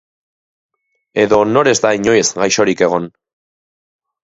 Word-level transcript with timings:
Edo 1.25 1.39
nor 1.51 1.69
ez 1.73 1.75
da 1.87 1.93
inoiz 1.99 2.25
gaixorik 2.41 2.85
egon? 2.89 3.09